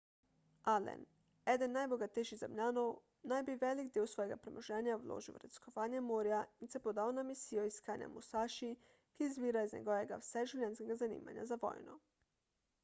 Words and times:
allen 0.71 1.01
eden 1.51 1.73
najbogatejših 1.77 2.37
zemljanov 2.43 2.87
naj 3.33 3.41
bi 3.49 3.55
velik 3.63 3.91
del 3.97 4.07
svojega 4.13 4.37
premoženja 4.45 4.95
vložil 5.03 5.35
v 5.37 5.41
raziskovanje 5.43 6.01
morja 6.07 6.39
in 6.67 6.71
se 6.75 6.81
podal 6.87 7.13
na 7.17 7.23
misijo 7.27 7.65
iskanja 7.73 8.07
musaši 8.15 8.69
ki 9.19 9.27
izvira 9.27 9.63
iz 9.69 9.75
njegovega 9.77 10.19
vseživljenjskega 10.25 10.97
zanimanja 11.03 11.45
za 11.53 11.59
vojno 11.67 11.99